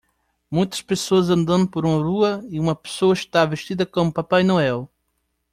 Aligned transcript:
Muitas 0.49 0.81
pessoas 0.81 1.29
andando 1.29 1.67
por 1.67 1.85
uma 1.85 1.99
rua 2.01 2.43
e 2.49 2.59
uma 2.59 2.73
pessoa 2.75 3.13
está 3.13 3.45
vestida 3.45 3.85
como 3.85 4.11
Papai 4.11 4.41
Noel. 4.41 4.89